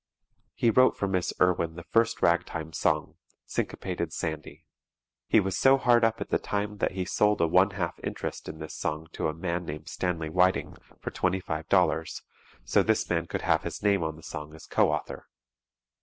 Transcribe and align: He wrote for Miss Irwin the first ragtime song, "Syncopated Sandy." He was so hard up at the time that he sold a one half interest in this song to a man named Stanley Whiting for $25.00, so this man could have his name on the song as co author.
He 0.55 0.71
wrote 0.71 0.97
for 0.97 1.07
Miss 1.07 1.31
Irwin 1.39 1.75
the 1.75 1.83
first 1.83 2.23
ragtime 2.23 2.73
song, 2.73 3.17
"Syncopated 3.45 4.11
Sandy." 4.11 4.65
He 5.27 5.39
was 5.39 5.55
so 5.55 5.77
hard 5.77 6.03
up 6.03 6.19
at 6.19 6.29
the 6.29 6.39
time 6.39 6.77
that 6.79 6.93
he 6.93 7.05
sold 7.05 7.39
a 7.39 7.45
one 7.47 7.69
half 7.69 7.99
interest 8.03 8.49
in 8.49 8.57
this 8.57 8.73
song 8.73 9.09
to 9.11 9.27
a 9.27 9.33
man 9.35 9.63
named 9.63 9.89
Stanley 9.89 10.31
Whiting 10.31 10.75
for 10.99 11.11
$25.00, 11.11 12.23
so 12.65 12.81
this 12.81 13.07
man 13.11 13.27
could 13.27 13.43
have 13.43 13.61
his 13.61 13.83
name 13.83 14.01
on 14.01 14.15
the 14.15 14.23
song 14.23 14.55
as 14.55 14.65
co 14.65 14.91
author. 14.91 15.27